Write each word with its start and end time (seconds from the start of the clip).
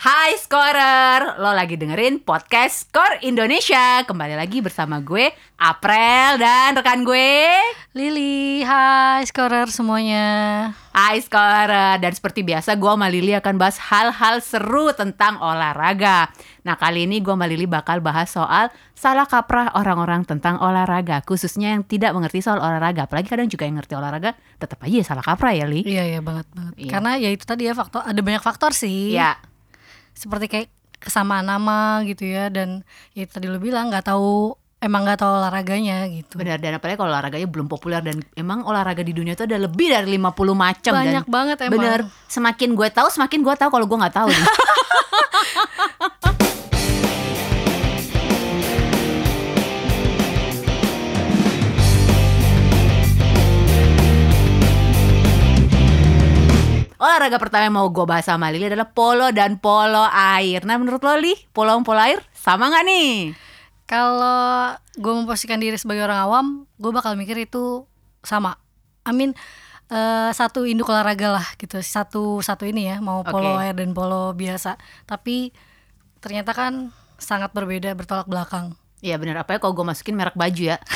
Hai 0.00 0.32
Scorer, 0.40 1.36
lo 1.44 1.52
lagi 1.52 1.76
dengerin 1.76 2.24
podcast 2.24 2.88
Skor 2.88 3.20
Indonesia. 3.20 4.00
Kembali 4.08 4.32
lagi 4.32 4.64
bersama 4.64 4.96
gue, 5.04 5.28
April 5.60 6.40
dan 6.40 6.72
rekan 6.72 7.04
gue. 7.04 7.52
Lili, 7.92 8.64
hai 8.64 9.20
scorer 9.28 9.68
semuanya. 9.68 10.24
Hai 10.96 11.20
Scorer, 11.20 12.00
dan 12.00 12.16
seperti 12.16 12.40
biasa 12.40 12.80
gue 12.80 12.88
sama 12.88 13.12
Lili 13.12 13.36
akan 13.36 13.60
bahas 13.60 13.76
hal-hal 13.76 14.40
seru 14.40 14.88
tentang 14.96 15.36
olahraga. 15.36 16.32
Nah 16.64 16.80
kali 16.80 17.04
ini 17.04 17.20
gue 17.20 17.36
sama 17.36 17.44
Lili 17.44 17.68
bakal 17.68 18.00
bahas 18.00 18.32
soal 18.32 18.72
salah 18.96 19.28
kaprah 19.28 19.76
orang-orang 19.76 20.24
tentang 20.24 20.64
olahraga. 20.64 21.20
Khususnya 21.28 21.76
yang 21.76 21.84
tidak 21.84 22.16
mengerti 22.16 22.40
soal 22.40 22.56
olahraga. 22.56 23.04
Apalagi 23.04 23.28
kadang 23.28 23.52
juga 23.52 23.68
yang 23.68 23.76
ngerti 23.76 23.92
olahraga 24.00 24.32
tetap 24.56 24.80
aja 24.80 25.12
salah 25.12 25.20
kaprah 25.20 25.52
ya 25.52 25.68
Li? 25.68 25.84
Iya, 25.84 26.16
iya 26.16 26.20
banget 26.24 26.48
banget. 26.56 26.88
Iya. 26.88 26.88
Karena 26.88 27.20
ya 27.20 27.28
itu 27.28 27.44
tadi 27.44 27.68
ya 27.68 27.76
faktor, 27.76 28.00
ada 28.00 28.20
banyak 28.24 28.40
faktor 28.40 28.72
sih. 28.72 29.12
Ya, 29.12 29.36
Seperti 30.14 30.46
kayak 30.50 30.68
kesamaan 31.00 31.48
nama 31.48 32.04
gitu 32.04 32.28
ya 32.28 32.52
Dan 32.52 32.84
ya 33.16 33.24
tadi 33.24 33.48
lo 33.48 33.56
bilang 33.56 33.88
nggak 33.88 34.12
tahu 34.12 34.54
emang 34.80 35.04
nggak 35.04 35.20
tahu 35.20 35.30
olahraganya 35.36 36.08
gitu. 36.08 36.40
Benar 36.40 36.56
dan 36.56 36.80
apalagi 36.80 36.96
kalau 36.96 37.12
olahraganya 37.12 37.48
belum 37.48 37.68
populer 37.68 38.00
dan 38.00 38.24
emang 38.32 38.64
olahraga 38.64 39.04
di 39.04 39.12
dunia 39.12 39.36
itu 39.36 39.44
ada 39.44 39.60
lebih 39.60 39.92
dari 39.92 40.16
50 40.16 40.56
macam 40.56 40.92
dan 40.96 41.04
Banyak 41.04 41.26
banget 41.28 41.56
emang. 41.68 41.74
Bener, 41.76 42.00
semakin 42.26 42.72
gue 42.72 42.88
tahu 42.88 43.08
semakin 43.12 43.38
gue 43.44 43.54
tahu 43.60 43.70
kalau 43.70 43.86
gue 43.86 43.98
nggak 44.00 44.16
tahu 44.16 44.30
Olahraga 57.00 57.40
pertama 57.40 57.64
yang 57.64 57.74
mau 57.74 57.88
gue 57.88 58.04
bahas 58.04 58.28
sama 58.28 58.52
Lili 58.52 58.68
adalah 58.68 58.92
polo 58.92 59.32
dan 59.32 59.56
polo 59.56 60.04
air. 60.04 60.60
Nah 60.68 60.76
menurut 60.76 61.00
lo 61.00 61.16
Li, 61.16 61.32
polo 61.48 61.72
sama 61.72 61.82
polo 61.82 62.00
air 62.04 62.20
sama 62.36 62.68
nggak 62.68 62.84
nih? 62.84 63.10
Kalau 63.88 64.76
gue 64.94 65.12
memposisikan 65.16 65.58
diri 65.58 65.74
sebagai 65.74 66.06
orang 66.06 66.20
awam 66.22 66.46
Gue 66.78 66.94
bakal 66.94 67.18
mikir 67.18 67.34
itu 67.34 67.90
sama 68.22 68.54
Amin 69.02 69.34
eh, 69.90 70.30
satu 70.30 70.62
induk 70.62 70.94
olahraga 70.94 71.34
lah 71.34 71.42
gitu 71.58 71.82
Satu 71.82 72.38
satu 72.38 72.70
ini 72.70 72.86
ya 72.86 73.02
Mau 73.02 73.26
polo 73.26 73.58
Oke. 73.58 73.66
air 73.66 73.74
dan 73.74 73.90
polo 73.90 74.30
biasa 74.30 74.78
Tapi 75.10 75.50
ternyata 76.22 76.54
kan 76.54 76.94
sangat 77.18 77.50
berbeda 77.50 77.90
bertolak 77.98 78.30
belakang 78.30 78.78
Iya 79.02 79.18
bener, 79.18 79.42
apa 79.42 79.56
ya 79.56 79.58
kalau 79.58 79.74
gue 79.74 79.82
masukin 79.82 80.14
merek 80.14 80.38
baju 80.38 80.62
ya 80.70 80.78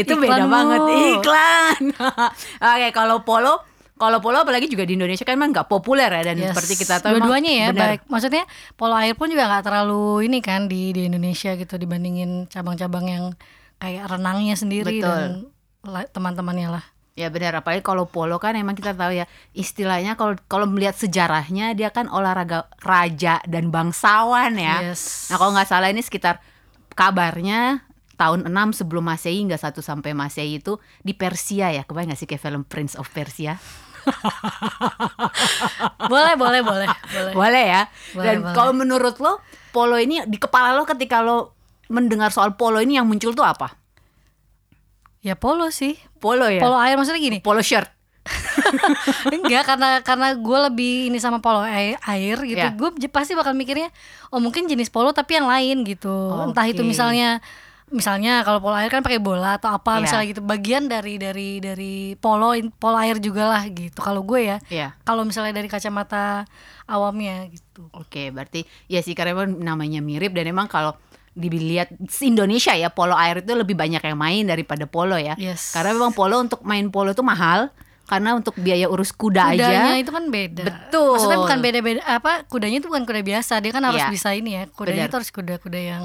Itu 0.00 0.16
Iklan 0.16 0.24
beda 0.24 0.40
mulu. 0.40 0.48
banget 0.48 0.80
Iklan 1.12 1.82
Oke 2.72 2.88
kalau 2.96 3.20
polo 3.20 3.68
Kalau 4.00 4.16
polo 4.18 4.40
apalagi 4.40 4.64
juga 4.64 4.88
di 4.88 4.96
Indonesia 4.96 5.22
kan 5.22 5.36
emang 5.36 5.52
nggak 5.52 5.68
populer 5.68 6.08
ya 6.08 6.22
Dan 6.24 6.40
Yes. 6.40 6.56
seperti 6.56 6.80
kita 6.80 6.98
tahu 6.98 7.20
dua-duanya 7.20 7.52
ya 7.52 7.66
bener. 7.68 8.00
baik 8.00 8.00
maksudnya 8.08 8.48
polo 8.72 8.96
air 8.96 9.12
pun 9.12 9.28
juga 9.28 9.44
nggak 9.44 9.64
terlalu 9.68 10.24
ini 10.24 10.40
kan 10.40 10.64
di 10.66 10.90
di 10.90 11.04
Indonesia 11.04 11.52
gitu 11.52 11.76
dibandingin 11.76 12.48
cabang-cabang 12.48 13.04
yang 13.04 13.24
kayak 13.76 14.08
renangnya 14.08 14.56
sendiri 14.56 14.98
Betul. 14.98 15.04
dan 15.04 15.30
teman-temannya 16.08 16.70
lah 16.72 16.84
Ya 17.12 17.28
benar, 17.28 17.52
apalagi 17.52 17.84
kalau 17.84 18.08
polo 18.08 18.40
kan 18.40 18.56
emang 18.56 18.72
kita 18.72 18.96
tahu 18.96 19.12
ya 19.12 19.28
Istilahnya 19.52 20.16
kalau 20.16 20.38
kalau 20.48 20.64
melihat 20.64 20.96
sejarahnya 20.96 21.76
Dia 21.76 21.92
kan 21.92 22.08
olahraga 22.08 22.70
raja 22.80 23.42
dan 23.44 23.68
bangsawan 23.68 24.56
ya 24.56 24.94
yes 24.94 25.28
Nah 25.28 25.36
kalau 25.36 25.52
nggak 25.52 25.68
salah 25.68 25.92
ini 25.92 26.00
sekitar 26.00 26.40
kabarnya 26.94 27.84
tahun 28.14 28.46
6 28.46 28.84
sebelum 28.84 29.04
Masehi 29.04 29.40
hingga 29.40 29.56
1 29.56 29.72
sampai 29.80 30.12
Masehi 30.12 30.60
itu 30.60 30.76
di 31.00 31.16
Persia 31.16 31.72
ya. 31.72 31.88
Kebayang 31.88 32.12
nggak 32.12 32.20
sih 32.20 32.28
kayak 32.28 32.44
film 32.44 32.62
Prince 32.68 32.92
of 32.94 33.08
Persia? 33.08 33.56
Boleh 36.06 36.34
boleh 36.34 36.60
boleh 36.60 36.88
boleh 36.88 37.32
Boleh 37.32 37.64
ya. 37.66 37.82
Boleh, 38.12 38.24
Dan 38.26 38.36
kalau 38.52 38.72
menurut 38.72 39.16
lo 39.18 39.38
polo 39.70 39.96
ini 39.96 40.24
di 40.24 40.36
kepala 40.36 40.74
lo 40.74 40.84
ketika 40.84 41.20
lo 41.20 41.54
mendengar 41.86 42.30
soal 42.30 42.54
polo 42.54 42.78
ini 42.78 42.96
yang 42.96 43.06
muncul 43.06 43.32
tuh 43.32 43.44
apa? 43.44 43.76
ya 45.20 45.36
polo 45.36 45.68
sih 45.68 46.00
Polo 46.16 46.48
ya. 46.48 46.64
polo 46.64 46.80
air 46.80 46.96
maksudnya 46.96 47.20
gini 47.20 47.38
Polo 47.38 47.60
shirt. 47.60 47.84
enggak 49.28 49.64
karena 49.66 49.88
karena 50.00 50.32
gue 50.32 50.58
lebih 50.64 50.92
ini 51.08 51.16
sama 51.16 51.40
polo 51.40 51.60
air, 51.60 52.00
air 52.00 52.36
gitu 52.40 52.56
Ya. 52.56 52.72
gue 52.72 52.88
pasti 53.08 53.32
bakal 53.32 53.52
mikirnya 53.52 53.92
oh 54.28 54.40
mungkin 54.40 54.64
jenis 54.64 54.88
polo 54.88 55.12
tapi 55.12 55.36
yang 55.36 55.44
lain 55.44 55.84
gitu 55.84 56.08
entah 56.40 56.64
itu 56.64 56.80
misalnya 56.80 57.40
misalnya 57.90 58.42
kalau 58.42 58.58
polo 58.58 58.74
air 58.74 58.86
kan 58.86 59.02
pakai 59.02 59.18
bola 59.18 59.58
atau 59.58 59.70
apa 59.70 59.98
Ya. 59.98 60.02
misalnya 60.02 60.26
gitu 60.30 60.40
bagian 60.40 60.86
dari 60.86 61.18
dari 61.18 61.58
dari 61.58 61.94
polo 62.14 62.50
polo 62.74 62.96
air 62.96 63.18
juga 63.18 63.46
lah 63.46 63.62
gitu 63.66 63.98
kalau 63.98 64.22
gue 64.22 64.46
ya 64.46 64.58
Iya. 64.66 64.94
kalau 65.02 65.22
misalnya 65.22 65.52
dari 65.52 65.66
kacamata 65.66 66.46
awamnya 66.86 67.46
gitu 67.46 67.90
Oke, 67.92 68.30
berarti 68.30 68.62
ya 68.86 69.00
sih 69.00 69.12
karena 69.12 69.34
namanya 69.44 69.98
mirip 69.98 70.30
dan 70.30 70.46
emang 70.46 70.66
kalau 70.66 70.94
dilihat 71.30 71.94
Indonesia 72.20 72.74
ya 72.74 72.90
polo 72.90 73.14
air 73.14 73.40
itu 73.40 73.54
lebih 73.54 73.74
banyak 73.74 74.02
yang 74.02 74.18
main 74.18 74.44
daripada 74.44 74.84
polo 74.84 75.14
ya. 75.14 75.34
Yes. 75.36 75.70
Karena 75.72 75.94
memang 75.94 76.10
polo 76.10 76.36
untuk 76.36 76.60
main 76.62 76.90
polo 76.90 77.10
itu 77.10 77.22
mahal 77.22 77.70
karena 78.10 78.34
untuk 78.34 78.58
biaya 78.58 78.84
urus 78.84 79.14
kuda 79.14 79.54
kudanya 79.54 79.94
aja. 79.94 80.02
itu 80.02 80.10
kan 80.10 80.24
beda 80.26 80.64
Betul. 80.66 81.14
maksudnya 81.14 81.38
bukan 81.38 81.58
beda-beda 81.62 82.00
apa 82.02 82.42
kudanya 82.44 82.76
itu 82.76 82.90
bukan 82.90 83.06
kuda 83.06 83.22
biasa 83.22 83.62
dia 83.62 83.70
kan 83.70 83.86
harus 83.86 84.02
Iya. 84.02 84.10
bisa 84.10 84.28
ini 84.34 84.50
ya 84.52 84.62
kudanya 84.68 85.06
itu 85.06 85.14
harus 85.14 85.30
kuda-kuda 85.30 85.78
yang 85.78 86.04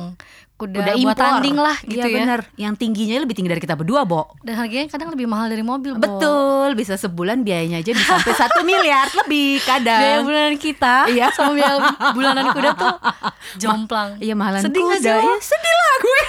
kuda, 0.55 0.85
Kuda 0.85 0.91
buat 0.95 1.17
tanding 1.17 1.57
lah 1.57 1.75
gitu 1.81 1.99
Iya 1.99 2.07
ya 2.07 2.15
bener. 2.15 2.39
Yang 2.55 2.73
tingginya 2.77 3.17
lebih 3.19 3.35
tinggi 3.35 3.49
dari 3.49 3.59
kita 3.59 3.75
berdua, 3.75 4.07
Bo. 4.07 4.31
dan 4.39 4.55
harganya 4.55 4.87
kadang 4.87 5.11
lebih 5.11 5.25
mahal 5.25 5.49
dari 5.49 5.59
mobil 5.61 5.91
Bo. 5.91 5.99
Betul, 5.99 6.79
bisa 6.79 6.95
sebulan 6.95 7.43
biayanya 7.43 7.81
aja 7.81 7.91
bisa 7.91 8.15
sampai 8.15 8.31
satu 8.31 8.63
miliar 8.69 9.09
lebih 9.17 9.59
biaya 9.59 9.67
kadang. 9.67 10.23
bulanan 10.23 10.55
kita 10.55 11.11
Iya. 11.11 11.27
sama 11.33 11.51
biaya 11.51 11.75
bulanan 12.15 12.45
kuda 12.51 12.69
tuh 12.71 12.93
jomplang 13.57 14.15
Iya 14.17 14.31
mahalan 14.33 14.61
sedih 14.61 14.79
kuda. 14.79 15.15
Iya, 15.17 15.35
sedih 15.43 15.75
lah 15.75 15.95
gue. 15.99 16.21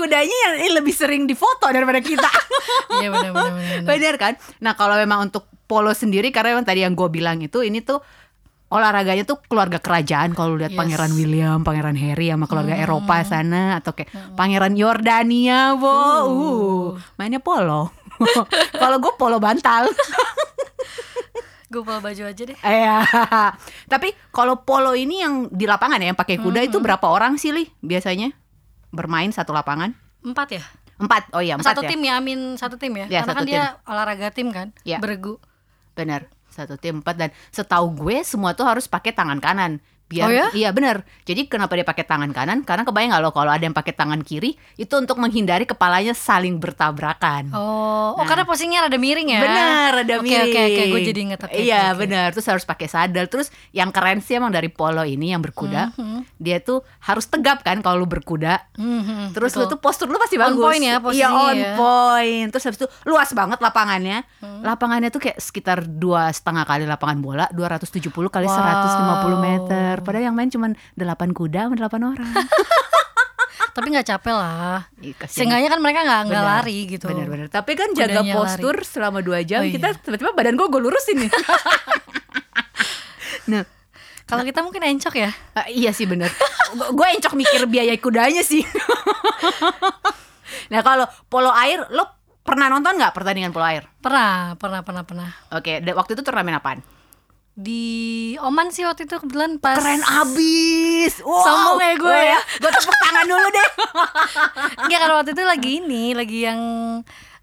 Kudanya 0.00 0.36
yang 0.56 0.80
lebih 0.80 0.96
sering 0.96 1.28
difoto 1.28 1.68
daripada 1.68 2.00
kita. 2.00 2.24
iya 3.04 3.12
benar 3.12 3.36
benar 3.36 3.52
benar 3.84 4.14
kan? 4.16 4.32
Nah 4.64 4.72
kalau 4.72 4.96
memang 4.96 5.28
untuk 5.28 5.44
polo 5.68 5.92
sendiri 5.92 6.32
karena 6.32 6.56
memang 6.56 6.64
tadi 6.64 6.80
yang 6.80 6.96
gue 6.96 7.08
bilang 7.12 7.36
itu 7.44 7.60
ini 7.60 7.84
tuh 7.84 8.00
olahraganya 8.70 9.28
tuh 9.28 9.42
keluarga 9.44 9.76
kerajaan 9.82 10.32
kalau 10.32 10.56
lihat 10.56 10.72
Yes. 10.72 10.78
Pangeran 10.80 11.12
William, 11.12 11.58
Pangeran 11.60 11.98
Harry 12.00 12.32
sama 12.32 12.46
keluarga 12.48 12.74
Eropa 12.80 13.20
sana 13.26 13.76
atau 13.82 13.92
kayak 13.92 14.08
Pangeran 14.38 14.78
Yordania, 14.78 15.74
bo, 15.76 15.90
uh, 15.92 16.86
mainnya 17.20 17.42
polo. 17.42 17.92
kalau 18.82 18.96
gue 19.02 19.12
polo 19.20 19.36
bantal. 19.36 19.90
gue 21.70 21.82
bawa 21.86 22.02
baju 22.02 22.22
aja 22.26 22.42
deh 22.42 22.58
Iya. 22.66 23.06
Tapi 23.86 24.10
kalau 24.34 24.58
polo 24.66 24.90
ini 24.98 25.22
yang 25.22 25.46
di 25.54 25.70
lapangan 25.70 26.02
ya 26.02 26.10
yang 26.10 26.18
pakai 26.18 26.42
kuda 26.42 26.66
itu 26.66 26.82
berapa 26.82 27.06
orang 27.06 27.38
sih 27.38 27.54
li 27.54 27.70
biasanya 27.78 28.34
bermain 28.90 29.30
satu 29.30 29.50
lapangan? 29.50 29.94
empat 30.20 30.48
ya 30.52 30.64
Empat. 31.00 31.32
Oh 31.32 31.40
iya 31.40 31.56
empat 31.56 31.72
satu 31.72 31.82
ya. 31.82 31.88
tim 31.88 32.00
ya 32.04 32.20
amin 32.20 32.60
satu 32.60 32.76
tim 32.76 32.92
ya, 32.92 33.06
Ya, 33.08 33.20
karena 33.24 33.32
kan 33.32 33.44
dia 33.48 33.64
olahraga 33.88 34.28
tim 34.28 34.52
kan 34.52 34.76
Ya. 34.84 35.00
beregu 35.00 35.40
Benar, 35.96 36.28
satu 36.46 36.76
tim 36.76 37.00
empat 37.00 37.16
dan 37.16 37.30
setahu 37.48 37.96
gue 37.96 38.20
semua 38.20 38.52
tuh 38.52 38.68
harus 38.68 38.84
pakai 38.84 39.10
tangan 39.10 39.40
kanan. 39.40 39.80
Biar, 40.10 40.26
Oh 40.26 40.32
ya? 40.32 40.46
Iya 40.50 40.68
benar. 40.70 41.06
Jadi 41.22 41.46
kenapa 41.46 41.70
dia 41.72 41.86
pakai 41.86 42.02
tangan 42.02 42.26
kanan? 42.30 42.66
Karena 42.66 42.82
kebayang 42.82 43.14
nggak 43.14 43.22
lo 43.22 43.30
kalau 43.30 43.48
ada 43.48 43.62
yang 43.62 43.70
pakai 43.70 43.94
tangan 43.94 44.18
kiri 44.20 44.58
itu 44.74 44.90
untuk 44.92 45.14
menghindari 45.16 45.62
kepalanya 45.62 46.10
saling 46.12 46.58
bertabrakan. 46.58 47.54
oh 47.54 48.12
oh 48.12 48.24
karena 48.26 48.42
posisinya 48.42 48.82
rada 48.82 48.98
miring 48.98 49.28
ya 49.28 49.38
Benar, 49.38 49.92
ada 50.02 50.14
Oke, 50.18 50.26
miring. 50.26 50.50
oke, 50.50 50.60
oke, 50.66 50.82
gue 50.84 51.00
jadi 51.04 51.18
inget, 51.22 51.40
oke, 51.40 51.54
Iya, 51.54 51.82
oke. 51.88 51.98
benar. 52.00 52.26
Terus 52.32 52.46
harus 52.48 52.64
pakai 52.64 52.86
sadel. 52.86 53.24
Terus 53.24 53.48
yang 53.70 53.88
keren 53.88 54.18
sih 54.18 54.34
emang 54.34 54.50
dari 54.50 54.66
polo 54.66 55.06
ini 55.06 55.30
yang 55.30 55.38
berkuda, 55.38 55.94
Mhm. 55.94 56.26
dia 56.36 56.58
tuh 56.58 56.82
harus 57.00 57.24
tegap 57.24 57.62
kan 57.62 57.78
kalau 57.78 58.02
lu 58.02 58.08
berkuda. 58.08 58.66
Mhm, 58.74 59.30
Terus 59.30 59.54
lu 59.54 59.62
betul. 59.62 59.70
tuh 59.70 59.80
postur 59.80 60.06
lu 60.06 60.18
pasti 60.18 60.34
On 60.34 60.42
bagus. 60.44 60.58
point 60.64 60.82
ya 60.82 60.90
Iya 60.90 60.98
posisinya 60.98 61.30
on 61.38 61.54
ya. 61.54 61.72
point. 61.76 62.48
Terus 62.50 62.64
habis 62.66 62.78
itu 62.78 62.88
luas 63.06 63.30
banget 63.30 63.58
lapangannya. 63.60 64.26
Hmm. 64.40 64.60
Lapangannya 64.60 65.08
tuh 65.08 65.20
kayak 65.20 65.38
sekitar 65.38 65.86
dua 65.86 66.26
setengah 66.30 66.64
kali 66.64 66.82
lapangan 66.82 67.18
bola, 67.20 67.46
270 67.52 68.10
kali 68.28 68.44
Wow. 68.44 68.58
150 68.58 69.38
meter. 69.38 69.99
Padahal 70.00 70.24
yang 70.26 70.34
main 70.34 70.48
cuma 70.48 70.72
8 70.94 71.30
kuda 71.30 71.68
sama 71.68 71.76
8 71.76 72.10
orang. 72.10 72.30
tapi 73.70 73.86
nggak 73.86 74.02
capek 74.02 74.34
lah 74.34 74.82
kasihan. 75.14 75.30
seenggaknya 75.30 75.68
kan 75.70 75.78
mereka 75.78 76.00
nggak 76.02 76.20
nggak 76.26 76.42
Benar. 76.42 76.58
lari 76.58 76.78
gitu 76.90 77.06
Bener-bener. 77.06 77.46
Tapi 77.46 77.72
kan 77.74 77.88
jaga 77.94 78.18
Kudanya 78.18 78.34
postur 78.34 78.76
selama 78.82 79.18
2 79.22 79.46
jam, 79.46 79.60
Oh, 79.62 79.64
iya. 79.64 79.72
kita 79.78 79.88
tiba-tiba 80.00 80.30
badan 80.34 80.58
gue 80.58 80.66
gue 80.66 80.80
lurusin 80.82 81.16
nih. 81.22 81.30
nah, 83.50 83.62
kalau 84.26 84.42
kita 84.42 84.60
mungkin 84.60 84.82
encok 84.84 85.14
ya 85.16 85.30
Ah, 85.52 85.66
iya 85.66 85.90
sih 85.90 86.04
bener 86.04 86.28
Gue 86.70 87.06
encok 87.14 87.34
mikir 87.34 87.62
biaya 87.66 87.94
kudanya 87.96 88.42
sih 88.42 88.62
Nah 90.70 90.80
kalau 90.82 91.06
polo 91.26 91.50
air 91.50 91.82
Lo 91.90 92.06
pernah 92.40 92.66
nonton 92.66 92.94
nggak 92.94 93.10
pertandingan 93.10 93.50
polo 93.50 93.66
air? 93.66 93.90
pernah 93.98 94.54
pernah 94.54 94.86
pernah 94.86 95.02
pernah 95.02 95.30
Oke 95.50 95.82
waktu 95.82 96.14
itu 96.14 96.22
turnamen 96.22 96.54
apaan? 96.54 96.78
Di 97.58 97.82
Oman 98.40 98.72
sih 98.72 98.86
waktu 98.86 99.04
itu 99.04 99.20
kebetulan 99.20 99.60
pas 99.60 99.76
Keren 99.76 100.00
abis 100.00 101.20
wow. 101.20 101.44
Sombong 101.44 101.78
ya 101.82 101.92
gue 101.98 102.18
ya. 102.34 102.40
Gue 102.62 102.70
tepuk 102.72 102.96
tangan 103.04 103.24
dulu 103.28 103.46
deh 103.52 103.68
Enggak 104.86 104.98
karena 105.02 105.14
waktu 105.18 105.30
itu 105.36 105.42
lagi 105.44 105.70
ini 105.82 106.04
lagi 106.16 106.38
yang 106.46 106.60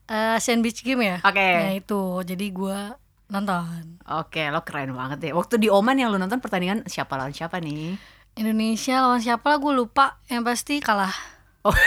eh, 0.10 0.38
Asian 0.40 0.66
Beach 0.66 0.82
Game 0.82 1.04
ya 1.06 1.18
Oke. 1.22 1.50
nah 1.60 1.74
itu 1.76 2.02
jadi 2.26 2.46
gue 2.50 2.80
nonton 3.30 4.00
Oke, 4.08 4.40
lo 4.48 4.64
keren 4.64 4.96
banget 4.96 5.20
ya. 5.20 5.32
Waktu 5.36 5.60
di 5.60 5.68
Oman 5.68 6.00
yang 6.00 6.16
lo 6.16 6.16
nonton 6.16 6.40
pertandingan 6.40 6.88
siapa 6.88 7.20
lawan 7.20 7.36
siapa 7.36 7.60
nih? 7.60 8.00
Indonesia 8.40 9.04
lawan 9.04 9.20
siapa 9.20 9.44
lah 9.52 9.60
gue 9.60 9.74
lupa 9.76 10.16
yang 10.32 10.48
pasti 10.48 10.80
kalah 10.80 11.12
Oh. 11.66 11.74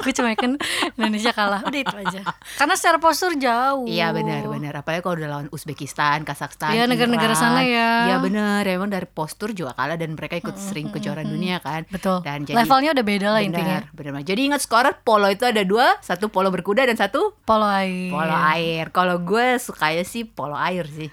gue 0.00 0.16
cuma 0.16 0.32
kan 0.32 0.56
Indonesia 0.96 1.28
kalah 1.36 1.60
udah 1.60 1.76
itu 1.76 1.92
aja 1.92 2.24
karena 2.56 2.72
secara 2.72 2.96
postur 2.96 3.36
jauh 3.36 3.84
Iya 3.84 4.16
benar 4.16 4.48
benar. 4.48 4.72
Apalagi 4.80 5.04
kalau 5.04 5.20
udah 5.20 5.28
lawan 5.28 5.48
Uzbekistan, 5.52 6.24
Kazakhstan, 6.24 6.72
Iya, 6.72 6.88
negara-negara 6.88 7.36
sana 7.36 7.60
ya. 7.60 8.08
Iya 8.08 8.16
benar. 8.24 8.64
Emang 8.64 8.88
dari 8.88 9.04
postur 9.04 9.52
juga 9.52 9.76
kalah 9.76 10.00
dan 10.00 10.16
mereka 10.16 10.40
ikut 10.40 10.56
sering 10.56 10.88
kejuaraan 10.88 11.28
dunia 11.28 11.60
kan. 11.60 11.84
betul 11.92 12.24
Dan 12.24 12.48
jadi 12.48 12.56
levelnya 12.56 12.90
udah 12.96 13.04
beda 13.04 13.28
lah 13.28 13.42
intinya 13.44 13.84
benar, 13.92 14.16
benar. 14.16 14.24
Jadi 14.24 14.40
ingat 14.48 14.60
skor 14.64 14.88
polo 15.04 15.28
itu 15.28 15.44
ada 15.44 15.60
dua, 15.60 16.00
satu 16.00 16.32
polo 16.32 16.48
berkuda 16.48 16.88
dan 16.88 16.96
satu 16.96 17.36
polo 17.44 17.68
air 17.68 18.08
polo 18.08 18.36
air. 18.56 18.88
Kalau 18.88 19.20
gue 19.20 19.60
sukanya 19.60 20.04
sih 20.08 20.24
polo 20.24 20.56
air 20.56 20.88
sih. 20.88 21.12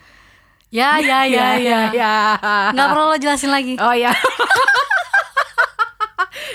ya 0.67 0.99
ya 0.99 1.23
ya 1.27 1.55
ya 1.59 1.79
ya. 1.99 2.13
nggak 2.71 2.87
perlu 2.87 3.05
lo 3.11 3.17
jelasin 3.19 3.51
lagi 3.51 3.75
Oh 3.79 3.91
ya. 3.91 4.11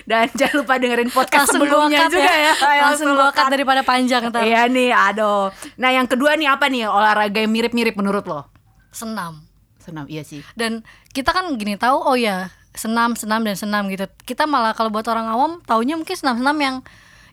Dan 0.08 0.30
jangan 0.38 0.56
lupa 0.64 0.74
dengerin 0.78 1.10
podcast 1.10 1.50
langsung 1.50 1.62
sebelumnya 1.64 2.08
juga 2.08 2.32
ya. 2.32 2.52
ya 2.54 2.82
langsung 2.88 3.12
cut 3.14 3.46
daripada 3.52 3.80
panjang 3.84 4.28
ntar 4.32 4.42
Iya 4.44 4.66
nih, 4.68 4.90
aduh. 4.90 5.52
Nah 5.76 5.90
yang 5.92 6.06
kedua 6.08 6.34
nih 6.36 6.48
apa 6.48 6.68
nih 6.68 6.88
olahraga 6.88 7.38
yang 7.42 7.52
mirip-mirip 7.52 7.94
menurut 7.96 8.24
lo? 8.24 8.52
senam 8.92 9.48
Senam, 9.82 10.06
iya 10.06 10.22
sih. 10.22 10.46
dan 10.54 10.86
kita 11.10 11.34
kan 11.34 11.58
gini 11.58 11.74
tahu 11.74 11.98
oh 11.98 12.14
ya 12.14 12.54
senam 12.70 13.18
senam 13.18 13.42
dan 13.42 13.58
senam 13.58 13.90
gitu 13.90 14.06
kita 14.22 14.46
malah 14.46 14.78
kalau 14.78 14.94
buat 14.94 15.02
orang 15.10 15.26
awam 15.26 15.52
taunya 15.66 15.98
mungkin 15.98 16.14
senam 16.14 16.38
senam 16.38 16.54
yang 16.62 16.76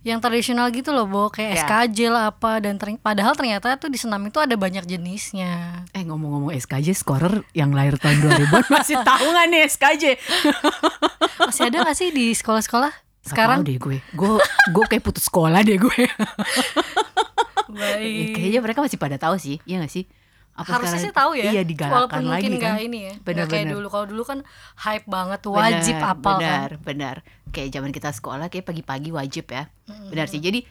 yang 0.02 0.18
tradisional 0.18 0.70
gitu 0.70 0.90
loh 0.90 1.04
Bo 1.04 1.28
kayak 1.28 1.52
Ya. 1.52 1.62
SKJ 1.62 2.00
lah 2.08 2.24
apa 2.30 2.58
dan 2.58 2.76
terny- 2.76 2.96
padahal 2.98 3.34
ternyata 3.34 3.76
tuh 3.76 3.88
di 3.88 3.96
senam 3.96 4.24
itu 4.24 4.38
ada 4.38 4.56
banyak 4.56 4.84
jenisnya 4.84 5.84
Eh 5.92 6.02
ngomong-ngomong 6.02 6.54
SKJ, 6.54 6.96
scorer 6.96 7.44
yang 7.52 7.70
lahir 7.70 7.96
tahun 7.96 8.16
2000 8.22 8.48
masih 8.74 8.96
tahu 8.98 9.26
nggak 9.28 9.48
nih 9.48 9.62
SKJ? 9.66 10.04
masih 11.50 11.64
ada 11.66 11.84
gak 11.84 11.96
sih 11.96 12.10
di 12.10 12.32
sekolah-sekolah 12.32 12.92
sekarang 13.22 13.62
deh 13.62 13.76
gue, 13.76 14.00
gue 14.10 14.32
gue 14.70 14.86
kayak 14.88 15.04
putus 15.04 15.26
sekolah 15.26 15.62
deh 15.62 15.76
gue. 15.76 15.92
baik 17.70 18.34
Kayaknya 18.34 18.60
mereka 18.60 18.80
masih 18.82 18.98
pada 18.98 19.16
tahu 19.16 19.36
sih, 19.36 19.62
iya 19.64 19.78
gak 19.78 19.92
sih? 19.92 20.08
Apa 20.60 20.70
harusnya 20.76 21.00
sih 21.00 21.12
tahu 21.12 21.32
ya 21.34 21.50
Iya 21.50 21.64
digalakan 21.64 21.96
walaupun 21.96 22.24
lagi 22.26 22.48
mungkin 22.48 22.60
kan. 22.60 22.76
ini 22.78 23.00
ya 23.02 23.14
Benar, 23.18 23.36
Nggak 23.38 23.48
kayak 23.50 23.64
benar. 23.64 23.74
dulu 23.74 23.88
kalau 23.88 24.06
dulu 24.06 24.24
kan 24.24 24.40
hype 24.78 25.08
banget 25.08 25.42
wajib 25.46 25.96
Benar, 25.96 26.12
apal 26.12 26.36
kan 26.36 26.40
benar, 26.40 26.70
benar. 26.82 27.16
Kayak 27.50 27.70
zaman 27.72 27.90
kita 27.90 28.10
sekolah 28.12 28.48
kayak 28.48 28.64
pagi-pagi 28.64 29.10
wajib 29.10 29.46
ya. 29.48 29.72
Benar 30.06 30.26
sih. 30.26 30.38
Jadi 30.38 30.62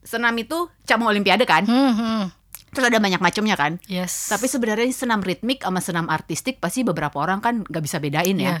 senam 0.00 0.34
itu 0.34 0.56
cabang 0.82 1.08
olimpiade 1.08 1.42
kan? 1.42 1.62
Hmm, 1.62 1.92
hmm. 1.92 2.22
Terus 2.68 2.84
ada 2.84 2.98
banyak 2.98 3.16
macamnya 3.18 3.54
kan? 3.54 3.80
yes 3.84 4.28
Tapi 4.28 4.44
sebenarnya 4.44 4.90
senam 4.90 5.18
ritmik 5.18 5.60
sama 5.60 5.78
senam 5.78 6.06
artistik 6.06 6.58
pasti 6.58 6.82
beberapa 6.82 7.16
orang 7.16 7.38
kan 7.38 7.62
nggak 7.62 7.80
bisa 7.80 7.96
bedain 7.96 8.36
ya. 8.36 8.60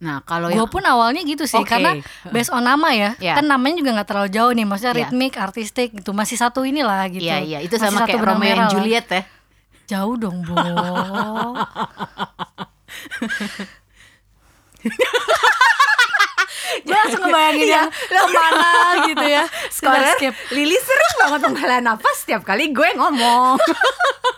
Nah 0.00 0.18
kalau 0.20 0.48
gue 0.48 0.56
yang 0.56 0.66
pun 0.66 0.82
awalnya 0.82 1.22
gitu 1.22 1.44
sih 1.44 1.54
Oke. 1.56 1.68
karena 1.68 2.00
based 2.26 2.48
on 2.48 2.60
nama 2.60 2.90
ya 2.90 3.10
Iya. 3.16 3.36
kan 3.36 3.46
namanya 3.46 3.76
juga 3.76 3.90
nggak 3.92 4.08
terlalu 4.08 4.28
jauh 4.30 4.50
nih 4.50 4.64
maksudnya 4.64 4.90
Iya. 4.90 5.00
ritmik 5.04 5.32
artistik 5.36 5.88
gitu 5.92 6.10
masih 6.10 6.34
satu 6.34 6.64
inilah 6.64 7.06
gitu 7.06 7.22
Iya 7.22 7.38
iya 7.38 7.58
itu 7.60 7.70
Masih 7.72 7.92
sama 7.92 8.02
kayak 8.02 8.18
Romeo 8.18 8.56
and. 8.58 8.66
Juliet 8.68 9.06
ya. 9.06 9.22
Jauh 9.92 10.16
dong 10.16 10.40
bo 10.42 10.56
gue 16.82 16.94
langsung 16.94 17.20
ngebayangin 17.22 17.66
Iya. 17.68 17.82
ya 17.86 18.20
ke 18.20 18.32
mana 18.32 18.70
gitu 19.08 19.24
ya 19.24 19.44
skip 19.70 20.34
Lili 20.50 20.76
sering 20.76 21.14
banget 21.18 21.40
menghela 21.44 21.78
nafas 21.80 22.16
setiap 22.18 22.42
kali 22.42 22.72
gue 22.72 22.88
ngomong. 22.96 23.60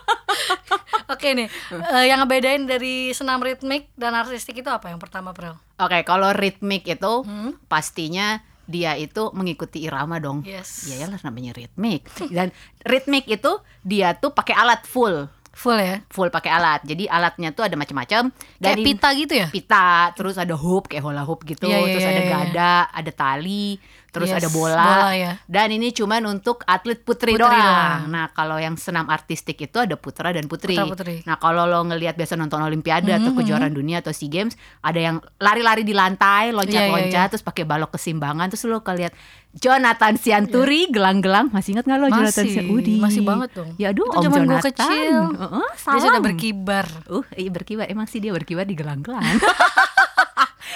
oke 1.13 1.27
nih 1.31 1.47
eh, 1.71 2.05
yang 2.05 2.21
ngebedain 2.21 2.67
dari 2.67 3.11
senam 3.11 3.39
ritmik 3.39 3.89
dan 3.95 4.13
artistik 4.13 4.57
itu 4.57 4.67
apa 4.67 4.91
yang 4.91 4.99
pertama 4.99 5.31
Prel? 5.31 5.55
Oke, 5.75 6.03
kalau 6.03 6.31
ritmik 6.31 6.85
itu 6.85 7.13
Hmm? 7.23 7.55
pastinya 7.65 8.39
dia 8.65 8.97
itu 8.97 9.29
mengikuti 9.31 9.85
irama 9.85 10.17
dong. 10.17 10.41
Yes. 10.41 10.89
Iya 10.89 11.05
lah 11.07 11.21
namanya 11.21 11.53
ritmik. 11.53 12.09
Dan 12.27 12.49
ritmik 12.81 13.27
itu 13.27 13.51
dia 13.81 14.15
tuh 14.15 14.33
pakai 14.33 14.57
alat 14.57 14.81
full, 14.83 15.29
full 15.55 15.79
ya 15.79 16.03
full 16.11 16.27
pakai 16.27 16.51
alat. 16.51 16.83
Jadi 16.83 17.07
alatnya 17.07 17.55
tuh 17.55 17.63
ada 17.63 17.79
macam-macam. 17.79 18.27
Kayak 18.59 18.77
pita 18.83 19.09
gitu 19.15 19.33
ya 19.39 19.47
pita, 19.47 20.11
terus 20.11 20.35
ada 20.35 20.51
hoop 20.53 20.91
kayak 20.91 21.01
hula 21.07 21.23
hoop 21.23 21.47
gitu, 21.47 21.71
Iya, 21.71 21.79
iya, 21.79 21.87
terus 21.95 22.03
iya, 22.03 22.11
ada 22.11 22.23
iya. 22.23 22.31
gada, 22.35 22.75
ada 22.91 23.11
tali, 23.15 23.79
terus 24.15 24.27
Yes, 24.27 24.39
ada 24.39 24.49
bola. 24.49 24.79
bola 24.79 25.11
ya. 25.11 25.31
Dan 25.43 25.67
ini 25.71 25.91
cuman 25.91 26.23
untuk 26.25 26.63
atlet 26.63 26.95
putri, 26.97 27.35
Putri 27.35 27.43
doang. 27.43 27.51
doang. 27.51 27.99
Nah, 28.07 28.31
kalau 28.31 28.55
yang 28.55 28.73
senam 28.75 29.05
artistik 29.07 29.59
itu 29.59 29.75
ada 29.75 29.95
putra 29.95 30.31
dan 30.31 30.45
putri. 30.45 30.73
Putra-putri. 30.73 31.19
Nah, 31.21 31.35
kalau 31.35 31.65
lo 31.65 31.83
ngelihat 31.83 32.15
biasa 32.15 32.33
nonton 32.33 32.59
olimpiade 32.59 33.11
atau 33.11 33.29
Mhm, 33.29 33.37
kejuaraan 33.37 33.71
dunia 33.71 33.99
atau 33.99 34.09
SEA 34.09 34.31
Games, 34.31 34.55
ada 34.79 34.97
yang 34.97 35.15
lari-lari 35.37 35.83
di 35.83 35.91
lantai, 35.91 36.49
loncat-loncat 36.49 36.71
Iya, 37.03 37.11
iya, 37.11 37.19
iya. 37.19 37.29
terus 37.29 37.43
pakai 37.43 37.63
balok 37.63 37.91
kesimbangan, 37.93 38.47
terus 38.47 38.63
lo 38.63 38.79
kelihat 38.79 39.11
Jonathan 39.53 40.15
Sianturi 40.15 40.87
gelang-gelang, 40.89 41.47
masih 41.47 41.73
ingat 41.73 41.83
nggak 41.83 41.97
lo 41.97 42.07
Jonathan 42.09 42.43
Masih, 42.43 42.55
Sianturi? 42.55 42.95
masih 42.97 43.21
banget 43.21 43.49
dong. 43.51 43.69
Ya 43.75 43.89
aduh, 43.89 44.03
Itu 44.03 44.13
Om 44.13 44.23
zaman 44.25 44.39
Jonathan. 44.41 44.63
kecil. 44.69 45.21
Heeh, 45.33 45.67
dia 45.73 45.99
sudah 46.01 46.21
berkibar 46.21 46.85
Uh, 47.05 47.23
iya 47.33 47.49
berkibar. 47.49 47.85
Emang 47.85 48.05
sih 48.05 48.17
dia 48.17 48.29
berkibar 48.29 48.63
di 48.63 48.73
gelang-gelang. 48.73 49.23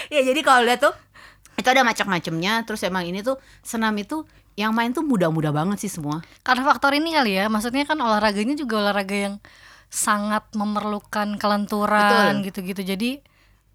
ya 0.09 0.21
jadi 0.21 0.39
kalau 0.39 0.63
lihat 0.63 0.79
tuh 0.79 0.93
itu 1.59 1.69
ada 1.69 1.83
macam-macamnya. 1.83 2.63
Terus 2.63 2.81
emang 2.81 3.03
ini 3.03 3.19
tuh 3.19 3.35
senam 3.61 3.91
itu 3.95 4.23
yang 4.55 4.71
main 4.71 4.91
tuh 4.91 5.01
muda-muda 5.01 5.51
banget 5.51 5.79
sih 5.79 5.87
semua. 5.89 6.19
karena 6.41 6.63
faktor 6.65 6.91
ini 6.91 7.11
kali 7.11 7.31
ya 7.33 7.47
maksudnya 7.47 7.83
kan 7.83 7.95
olahraganya 7.95 8.55
juga 8.55 8.79
olahraga 8.81 9.15
yang 9.15 9.35
sangat 9.87 10.43
memerlukan 10.51 11.39
kelenturan 11.39 12.43
gitu-gitu 12.43 12.83
jadi 12.85 13.23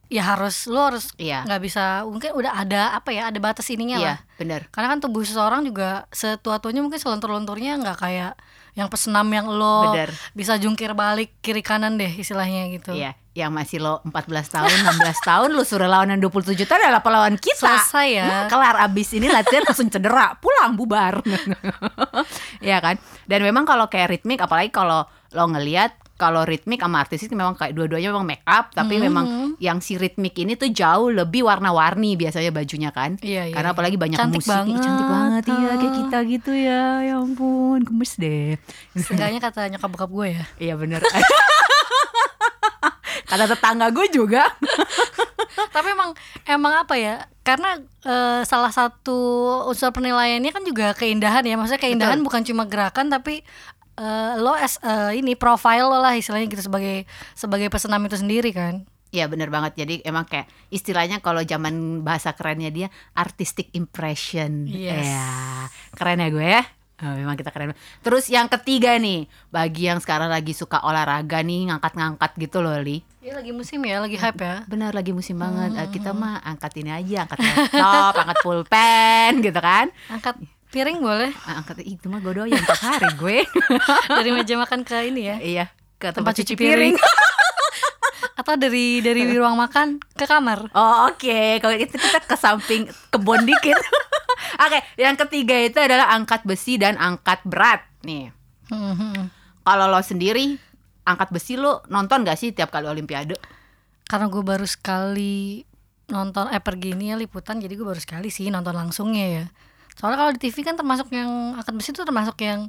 ya 0.07 0.23
harus 0.23 0.69
lo 0.69 0.93
harus 0.93 1.09
Iya. 1.17 1.43
nggak 1.43 1.59
bisa 1.59 2.05
mungkin 2.05 2.37
udah 2.37 2.53
ada 2.55 2.93
apa 2.93 3.11
ya 3.11 3.33
ada 3.33 3.41
batas 3.41 3.67
ininya 3.67 3.97
lah 3.97 4.19
Iya, 4.21 4.37
bener. 4.37 4.61
karena 4.69 4.93
kan 4.93 5.01
tubuh 5.01 5.25
seseorang 5.25 5.65
juga 5.65 6.05
setua-tuanya 6.13 6.85
mungkin 6.85 7.01
selentur-lenturnya 7.01 7.81
nggak 7.81 7.99
kayak 7.99 8.37
yang 8.75 8.87
pesenam 8.87 9.25
yang 9.27 9.49
lo 9.49 9.89
Bener. 9.91 10.13
bisa 10.33 10.61
jungkir 10.61 10.93
balik 10.93 11.33
kiri 11.41 11.65
kanan 11.65 11.97
deh 11.97 12.13
istilahnya 12.13 12.69
gitu 12.71 12.93
Iya, 12.93 13.17
yang 13.35 13.51
masih 13.51 13.79
lo 13.79 13.99
14 14.05 14.15
tahun, 14.49 14.71
16 14.95 14.95
tahun 15.21 15.49
lo 15.51 15.63
suruh 15.63 15.85
lawan 15.85 16.07
yang 16.09 16.23
27 16.23 16.55
tahun 16.65 16.87
adalah 16.87 17.03
pahlawan 17.03 17.35
kita. 17.35 17.67
Selesai 17.83 18.09
ya. 18.09 18.25
Hmm, 18.25 18.47
kelar 18.47 18.79
abis 18.81 19.11
ini 19.13 19.27
latihan 19.27 19.63
langsung 19.63 19.87
cedera, 19.89 20.39
pulang 20.39 20.73
bubar. 20.73 21.19
Iya 22.61 22.79
kan? 22.79 22.97
Dan 23.25 23.43
memang 23.43 23.65
kalau 23.65 23.87
kayak 23.87 24.09
ritmik 24.13 24.39
apalagi 24.39 24.71
kalau 24.71 25.05
lo 25.31 25.45
ngelihat 25.47 25.93
kalau 26.15 26.47
ritmik 26.47 26.79
sama 26.79 27.03
artistik 27.03 27.29
memang 27.29 27.53
kayak 27.53 27.75
dua-duanya 27.75 28.08
memang 28.08 28.23
make 28.25 28.47
up 28.47 28.70
tapi 28.70 28.97
Hmm. 28.97 29.05
memang 29.05 29.27
yang 29.58 29.82
si 29.82 29.99
ritmik 29.99 30.32
ini 30.32 30.55
tuh 30.55 30.70
jauh 30.70 31.11
lebih 31.11 31.43
warna-warni 31.43 32.15
biasanya 32.15 32.49
bajunya 32.49 32.89
kan 32.89 33.19
Iya, 33.19 33.51
iya, 33.51 33.53
karena 33.53 33.69
iya. 33.69 33.75
apalagi 33.75 33.97
banyak 33.99 34.15
Cantik 34.17 34.41
musik 34.41 34.55
Ih, 34.65 34.79
cantik 34.79 35.05
banget. 35.05 35.43
banget 35.43 35.44
iya 35.51 35.73
kayak 35.75 35.94
kita 35.99 36.19
gitu 36.25 36.51
ya 36.55 36.82
ya 37.03 37.15
ampun 37.19 37.82
gemes 37.82 38.13
deh 38.15 38.55
Seenggaknya 38.94 39.43
kata 39.43 39.67
nyokap 39.69 39.91
bokap 39.91 40.08
gue 40.08 40.27
ya 40.32 40.44
iya 40.63 40.75
bener 40.79 41.03
kata 43.34 43.50
tetangga 43.50 43.91
gue 43.91 44.06
juga 44.14 44.46
tapi 45.74 45.91
emang 45.91 46.14
emang 46.46 46.72
apa 46.86 46.94
ya 46.94 47.26
karena 47.43 47.82
eh, 48.06 48.41
salah 48.46 48.70
satu 48.70 49.19
unsur 49.67 49.91
penilaiannya 49.91 50.55
kan 50.55 50.62
juga 50.62 50.94
keindahan 50.94 51.43
ya 51.43 51.58
maksudnya 51.58 51.82
keindahan 51.82 52.22
Betul. 52.22 52.26
bukan 52.31 52.43
cuma 52.46 52.62
gerakan 52.70 53.10
tapi 53.10 53.43
eh, 53.98 54.32
lo 54.38 54.55
as 54.55 54.79
eh, 54.86 55.19
ini 55.19 55.34
profile 55.34 55.91
lo 55.91 55.98
lah 55.98 56.14
istilahnya 56.14 56.46
gitu 56.46 56.70
sebagai 56.70 57.05
sebagai 57.34 57.69
pesenam 57.69 58.06
itu 58.06 58.17
sendiri 58.17 58.55
kan 58.55 58.86
Iya 59.14 59.31
bener 59.31 59.46
banget 59.46 59.86
Jadi 59.86 60.03
emang 60.03 60.26
kayak 60.26 60.50
istilahnya 60.74 61.22
kalau 61.22 61.38
zaman 61.46 62.03
bahasa 62.03 62.34
kerennya 62.34 62.74
dia 62.74 62.88
artistic 63.14 63.70
impression. 63.70 64.67
Yes. 64.67 65.06
Ya, 65.06 65.70
keren 65.94 66.19
ya 66.19 66.34
gue 66.34 66.43
ya. 66.43 66.67
Oh, 66.94 67.10
memang 67.10 67.34
kita 67.34 67.51
keren. 67.51 67.74
Terus 68.01 68.31
yang 68.31 68.46
ketiga 68.46 68.94
nih, 68.94 69.27
bagi 69.51 69.91
yang 69.91 69.98
sekarang 69.98 70.31
lagi 70.31 70.55
suka 70.55 70.79
olahraga 70.81 71.43
nih, 71.43 71.67
ngangkat-ngangkat 71.67 72.39
gitu 72.39 72.63
loh, 72.63 72.79
Li. 72.79 73.03
Ini 73.19 73.34
lagi 73.34 73.51
musim 73.51 73.82
ya 73.82 73.98
lagi 73.98 74.15
hype 74.15 74.36
ya 74.36 74.63
Benar 74.69 74.94
lagi 74.94 75.10
musim 75.10 75.34
banget. 75.34 75.74
Eh, 75.74 75.89
kita 75.91 76.15
mah 76.15 76.39
angkat 76.41 76.70
ini 76.79 76.93
aja, 76.93 77.27
angkat 77.27 77.39
laptop, 77.41 78.13
angkat 78.15 78.39
pulpen 78.44 79.31
gitu 79.43 79.58
kan. 79.58 79.89
angkat 80.06 80.39
piring 80.69 80.98
boleh 80.98 81.31
Ah, 81.43 81.63
Angkat 81.63 81.82
itu 81.82 82.06
mah 82.06 82.19
gue 82.19 82.34
doyan 82.34 82.58
tiap 82.58 82.79
hari 82.79 83.10
gue. 83.15 83.36
dari 84.19 84.31
meja 84.31 84.55
makan 84.55 84.82
ke 84.82 85.06
ini 85.06 85.22
ya 85.24 85.36
iya, 85.39 85.65
ke 85.96 86.10
tempat, 86.10 86.20
Tempat 86.20 86.32
cuci 86.36 86.53
cuci 86.53 86.55
piring. 86.58 86.94
atau 88.34 88.58
dari 88.58 88.98
dari 88.98 89.22
ruang 89.31 89.55
makan 89.55 90.03
ke 90.10 90.27
kamar 90.27 90.67
Oh 90.74 91.06
oke, 91.06 91.63
kalau 91.63 91.74
itu 91.74 91.94
kita 91.94 92.19
ke 92.20 92.36
samping 92.36 92.91
kebun 93.08 93.46
dikit. 93.46 93.79
oke, 94.58 94.79
yang 95.01 95.17
ketiga 95.19 95.56
itu 95.58 95.79
adalah 95.81 96.15
angkat 96.15 96.46
besi 96.46 96.79
dan 96.79 96.94
angkat 97.01 97.43
berat. 97.46 97.82
Nih, 98.05 98.31
kalau 99.67 99.87
lo 99.91 100.01
sendiri 100.01 100.58
angkat 101.05 101.29
besi 101.32 101.58
lo 101.61 101.84
nonton 101.93 102.25
gak 102.25 102.41
sih 102.41 102.53
tiap 102.56 102.73
kali 102.73 102.89
olimpiade? 102.89 103.37
karena 104.08 104.27
gue 104.29 104.43
baru 104.44 104.67
sekali 104.69 105.65
nonton 106.13 106.53
eh 106.53 106.61
pergi 106.61 106.93
ini 106.93 107.11
ya 107.13 107.17
liputan 107.17 107.56
jadi 107.56 107.73
gue 107.73 107.87
baru 107.87 107.96
sekali 107.96 108.29
sih 108.29 108.53
nonton 108.53 108.77
langsungnya 108.77 109.27
ya 109.43 109.44
soalnya 109.96 110.19
kalau 110.20 110.31
di 110.37 110.41
TV 110.43 110.56
kan 110.61 110.77
termasuk 110.77 111.08
yang 111.11 111.56
angkat 111.56 111.73
besi 111.73 111.91
itu 111.96 112.05
termasuk 112.05 112.37
yang 112.44 112.69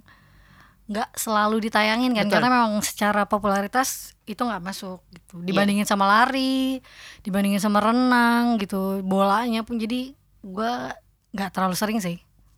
nggak 0.86 1.18
selalu 1.18 1.65
ditayangin 1.65 2.13
kan 2.13 2.30
Betul. 2.30 2.34
karena 2.38 2.50
memang 2.54 2.74
secara 2.86 3.25
popularitas 3.25 4.13
itu 4.30 4.38
nggak 4.38 4.62
masuk 4.62 5.01
gitu 5.12 5.42
dibandingin 5.42 5.84
sama 5.84 6.06
lari 6.06 6.80
dibandingin 7.25 7.58
sama 7.60 7.82
renang 7.82 8.62
gitu 8.62 9.01
bolanya 9.01 9.65
pun 9.65 9.82
jadi 9.82 10.13
gua 10.46 10.94
nggak 11.36 11.51
terlalu 11.51 11.75
sering 11.75 12.00
sih 12.00 12.18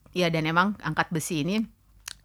Iya 0.10 0.30
dan 0.30 0.46
emang 0.46 0.74
angkat 0.80 1.10
besi 1.10 1.42
ini 1.42 1.62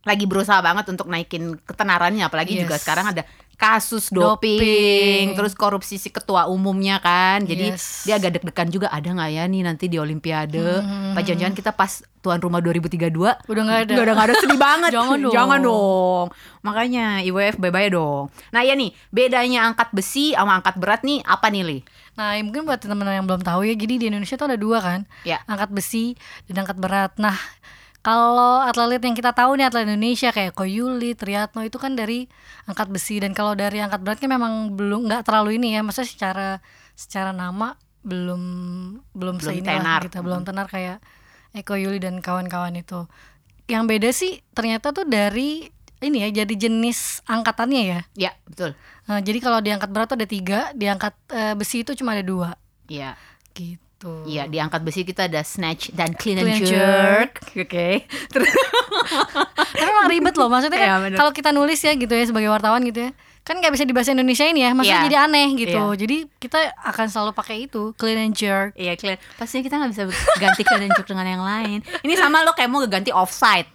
lagi 0.03 0.25
berusaha 0.25 0.59
banget 0.59 0.87
untuk 0.89 1.07
naikin 1.07 1.55
ketenarannya 1.61 2.23
apalagi 2.23 2.57
juga 2.57 2.75
Yes. 2.75 2.83
sekarang 2.83 3.07
ada 3.09 3.23
kasus 3.55 4.11
doping, 4.11 4.59
Doping. 4.59 5.27
terus 5.33 5.55
korupsi 5.55 5.95
si 5.95 6.11
ketua 6.11 6.49
umumnya 6.49 6.99
kan 6.99 7.39
jadi 7.41 7.71
Yes. 7.71 8.03
dia 8.03 8.19
agak 8.19 8.35
deg-degan 8.35 8.67
juga 8.69 8.87
ada 8.89 9.07
nggak 9.07 9.31
ya 9.31 9.45
nih 9.45 9.63
nanti 9.63 9.87
di 9.87 9.97
olimpiade 9.97 10.59
Hmm. 10.59 11.15
apa 11.15 11.21
jangan-jangan 11.21 11.55
kita 11.55 11.71
pas 11.71 11.93
tuan 12.19 12.39
rumah 12.39 12.59
2032 12.59 13.39
udah 13.41 13.63
nggak 13.63 13.81
ada 13.85 13.93
ada, 13.97 14.13
nggak 14.13 14.27
ada 14.27 14.37
sedih 14.37 14.59
banget 14.59 14.91
Jangan 14.97 15.19
dong. 15.21 15.33
Jangan 15.33 15.59
dong 15.61 16.27
Makanya 16.61 17.05
IWF 17.23 17.57
bye-bye 17.57 17.91
dong 17.91 18.25
Nah 18.51 18.63
ya 18.63 18.75
nih 18.75 18.95
Bedanya 19.09 19.67
angkat 19.67 19.91
besi 19.91 20.31
sama 20.31 20.55
angkat 20.57 20.75
berat 20.77 21.03
nih 21.03 21.19
Apa 21.21 21.47
nih 21.49 21.63
Li? 21.63 21.79
Nah, 22.13 22.37
ya 22.37 22.43
mungkin 22.45 22.69
buat 22.69 22.77
teman-teman 22.77 23.17
yang 23.17 23.27
belum 23.27 23.41
tahu 23.41 23.65
ya, 23.65 23.73
jadi 23.73 23.95
di 23.97 24.07
Indonesia 24.13 24.37
tuh 24.37 24.53
ada 24.53 24.59
dua 24.61 24.79
kan, 24.79 25.01
Ya. 25.25 25.41
angkat 25.49 25.73
besi 25.73 26.13
dan 26.45 26.65
angkat 26.65 26.77
berat. 26.77 27.13
Nah, 27.17 27.33
kalau 28.03 28.61
atlet 28.61 28.99
yang 28.99 29.15
kita 29.15 29.31
tahu 29.31 29.55
nih 29.57 29.71
atlet 29.71 29.87
Indonesia 29.87 30.29
kayak 30.29 30.53
Koyuli, 30.53 31.15
Triatno 31.15 31.63
itu 31.63 31.79
kan 31.79 31.95
dari 31.95 32.27
angkat 32.67 32.91
besi 32.91 33.23
dan 33.23 33.33
kalau 33.33 33.55
dari 33.55 33.79
angkat 33.79 34.03
berat 34.03 34.19
kan 34.19 34.29
memang 34.29 34.75
belum 34.75 35.09
nggak 35.09 35.23
terlalu 35.25 35.57
ini 35.57 35.79
ya, 35.79 35.81
maksudnya 35.81 36.11
secara 36.11 36.49
secara 36.93 37.31
nama 37.31 37.79
belum 38.03 38.43
belum, 39.15 39.35
Belum 39.39 39.63
tenar. 39.63 40.03
gitu, 40.03 40.19
belum 40.21 40.43
tenar 40.43 40.67
kayak 40.67 40.99
Eko 41.55 41.79
Yuli 41.79 42.03
dan 42.03 42.19
kawan-kawan 42.19 42.75
itu. 42.75 43.07
Yang 43.71 43.83
beda 43.87 44.11
sih 44.11 44.33
ternyata 44.51 44.91
tuh 44.91 45.07
dari 45.07 45.71
ini 46.03 46.19
ya, 46.21 46.43
jadi 46.43 46.55
jenis 46.59 47.23
angkatannya 47.25 47.83
ya. 47.83 48.01
Ya 48.13 48.33
betul 48.45 48.75
Nah, 49.03 49.19
jadi 49.19 49.39
kalau 49.39 49.59
diangkat 49.59 49.89
berat 49.89 50.07
tuh 50.07 50.15
ada 50.15 50.27
tiga, 50.27 50.71
diangkat 50.73 51.11
eh, 51.31 51.55
besi 51.55 51.83
itu 51.83 51.95
cuma 51.95 52.13
ada 52.13 52.23
dua, 52.23 52.55
Iya 52.87 53.19
gitu. 53.51 54.27
Iya 54.27 54.47
di 54.47 54.59
angkat 54.59 54.83
besi 54.83 55.03
kita 55.03 55.27
ada 55.27 55.43
snatch 55.43 55.91
dan 55.93 56.11
clean, 56.13 56.39
Clean 56.39 56.55
and 56.55 56.67
jerk 56.67 57.39
Oke 57.55 58.03
Terus 58.35 58.51
Tapi 59.55 59.83
memang 59.85 60.07
ribet 60.07 60.35
loh, 60.35 60.47
maksudnya 60.47 60.79
kan 60.83 60.89
Iya, 60.89 60.97
bener. 61.01 61.19
kalau 61.19 61.31
kita 61.31 61.51
nulis 61.51 61.79
ya 61.79 61.95
gitu 61.95 62.11
ya 62.11 62.25
sebagai 62.27 62.51
wartawan 62.51 62.83
gitu 62.83 63.07
ya, 63.07 63.11
kan 63.43 63.59
nggak 63.59 63.71
bisa 63.71 63.83
di 63.83 63.91
bahasa 63.91 64.11
Indonesia 64.11 64.43
ini 64.43 64.63
ya, 64.63 64.71
maksudnya 64.71 65.03
Iya. 65.03 65.07
jadi 65.07 65.19
aneh 65.21 65.49
gitu. 65.57 65.83
Iya. 65.83 65.99
Jadi 65.99 66.17
kita 66.39 66.59
akan 66.79 67.07
selalu 67.07 67.31
pakai 67.33 67.57
itu, 67.67 67.95
clean 67.95 68.19
and 68.21 68.35
jerk. 68.35 68.75
Iya 68.75 68.95
clean 68.95 69.19
Pastinya 69.35 69.63
kita 69.63 69.75
nggak 69.79 69.91
bisa 69.91 70.03
ganti 70.39 70.63
clean 70.63 70.83
and 70.83 70.95
jerk 70.95 71.07
dengan 71.07 71.27
yang 71.29 71.43
lain 71.43 71.79
Ini 72.03 72.15
sama 72.15 72.43
lo 72.43 72.55
kayak 72.55 72.71
mau 72.71 72.83
ganti 72.87 73.11
offside 73.11 73.67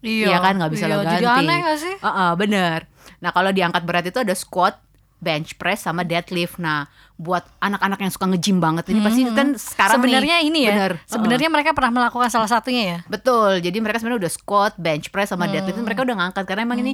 Iya 0.00 0.36
kan 0.38 0.56
nggak 0.56 0.72
bisa 0.72 0.84
Iya, 0.84 0.92
lo 0.92 1.02
ganti 1.02 1.16
Jadi 1.16 1.26
aneh 1.26 1.58
gak 1.62 1.78
sih? 1.78 1.94
Heeh, 1.98 2.30
bener 2.36 2.78
Nah 3.16 3.30
kalau 3.30 3.50
diangkat 3.50 3.82
berat 3.82 4.04
itu 4.04 4.18
ada 4.20 4.34
squat 4.34 4.76
bench 5.16 5.56
press 5.56 5.80
sama 5.80 6.04
deadlift. 6.04 6.60
Nah, 6.60 6.84
buat 7.16 7.40
anak-anak 7.56 8.04
yang 8.04 8.12
suka 8.12 8.28
nge-gym 8.28 8.60
banget 8.60 8.92
ini 8.92 9.00
pasti 9.00 9.24
kan 9.24 9.56
sekarang 9.56 9.56
nih, 9.56 9.56
Hmm. 9.56 9.92
Sebenarnya 9.96 10.36
ini 10.44 10.60
ya, 10.60 10.72
bener, 10.76 10.92
sebenarnya 11.08 11.48
mereka 11.48 11.70
pernah 11.72 11.88
melakukan 11.88 12.28
salah 12.28 12.46
satunya 12.46 12.82
ya. 12.84 12.98
Betul. 13.08 13.64
Jadi 13.64 13.80
mereka 13.80 13.96
sebenarnya 13.96 14.28
udah 14.28 14.32
squat, 14.36 14.76
bench 14.76 15.08
press 15.08 15.32
sama 15.32 15.48
Hmm. 15.48 15.56
deadlift 15.56 15.80
mereka 15.80 16.04
udah 16.04 16.16
ngangkat 16.20 16.44
karena 16.44 16.62
emang 16.62 16.84
ini 16.84 16.92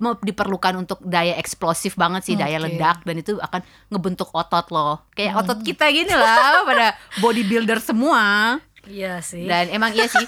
mau 0.00 0.16
diperlukan 0.16 0.80
untuk 0.80 0.98
daya 1.04 1.36
eksplosif 1.36 1.92
banget 1.94 2.24
sih, 2.24 2.34
daya 2.34 2.56
Oke. 2.56 2.72
ledak 2.72 3.04
dan 3.04 3.16
itu 3.20 3.36
akan 3.36 3.60
ngebentuk 3.86 4.32
otot 4.32 4.66
loh. 4.72 5.04
Kayak 5.12 5.32
Hmm. 5.36 5.40
otot 5.44 5.58
kita 5.60 5.86
gini 5.92 6.10
lah 6.10 6.64
pada 6.68 6.98
bodybuilder 7.20 7.78
semua. 7.78 8.56
Iya 8.82 9.20
sih. 9.20 9.44
Dan 9.44 9.68
emang 9.68 9.92
iya 9.92 10.06
sih. 10.06 10.24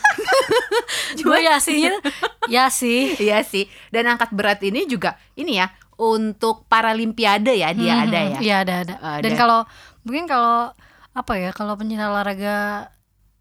Gue 1.24 1.40
ya 1.40 1.56
sih, 1.58 1.88
ya 2.46 2.68
sih. 2.68 3.16
iya 3.18 3.40
sih. 3.40 3.64
Dan 3.88 4.08
angkat 4.08 4.30
berat 4.30 4.60
ini 4.60 4.84
juga 4.84 5.16
ini 5.34 5.56
ya 5.56 5.70
untuk 5.94 6.66
paralimpiade 6.66 7.54
ya 7.54 7.70
dia 7.70 7.94
Mhm. 7.94 8.04
ada 8.04 8.18
ya. 8.20 8.38
Iya 8.40 8.56
ada 8.60 8.74
ada. 8.82 8.94
Ada. 8.98 9.22
Dan 9.22 9.32
kalau 9.34 9.60
mungkin 10.02 10.24
kalau 10.26 10.72
apa 11.12 11.32
ya 11.36 11.50
kalau 11.50 11.76
pencinta 11.76 12.08
olahraga 12.08 12.88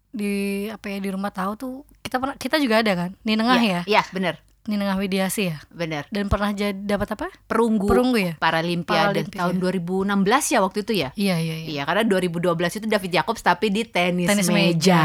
di 0.08 0.68
apa 0.68 0.86
ya 0.86 0.98
di 0.98 1.08
rumah 1.08 1.32
tahu 1.32 1.52
tuh 1.56 1.74
kita 1.98 2.20
pernah 2.20 2.36
kita 2.36 2.60
juga 2.60 2.84
ada 2.84 2.92
kan 2.94 3.10
Ninengah 3.24 3.56
Iya, 3.56 3.72
ya 3.72 3.82
Iya, 3.88 4.02
bener. 4.12 4.34
Ninengah 4.62 4.94
Widiasi 4.94 5.42
ya 5.44 5.58
Bener. 5.68 6.06
dan 6.08 6.26
pernah 6.26 6.50
jadi 6.50 6.70
dapat 6.70 7.12
apa 7.12 7.26
Perunggu, 7.42 7.84
perunggu 7.84 8.14
ya 8.16 8.32
Paralimpiade 8.36 9.26
Paralimpiade. 9.26 9.34
tahun 9.34 9.54
2016 9.58 10.14
ya 10.48 10.58
waktu 10.60 10.78
itu 10.80 10.92
ya. 10.94 11.08
iya 11.14 11.36
iya 11.36 11.56
iya 11.58 11.68
Iya, 11.68 11.82
karena 11.82 12.02
2012 12.04 12.46
itu 12.72 12.86
David 12.86 13.10
Jacobs 13.12 13.40
tapi 13.40 13.68
di 13.68 13.82
tenis, 13.82 14.26
Tenis 14.26 14.46
meja. 14.46 14.62
meja. 14.70 15.04